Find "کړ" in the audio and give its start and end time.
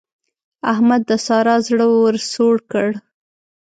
2.71-2.89